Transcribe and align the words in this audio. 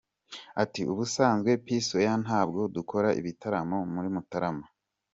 Ati 0.63 0.81
“Ubusanzwe 0.91 1.49
P-Square 1.63 2.17
ntabwo 2.25 2.59
dukora 2.75 3.09
ibitaramo 3.19 3.77
muri 3.93 4.07
Mutarama. 4.15 4.65